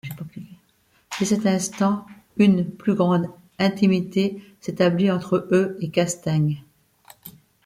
[1.19, 2.07] Dès cet instant,
[2.37, 3.27] une plus grande
[3.59, 6.55] intimité s’établit entre eux et Castaing.